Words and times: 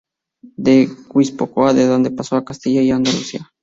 De 0.65 0.87
Guipúzcoa, 1.11 1.75
de 1.75 1.85
donde 1.85 2.09
pasó 2.09 2.35
a 2.35 2.43
Castilla 2.43 2.81
y 2.81 2.89
Andalucía. 2.89 3.51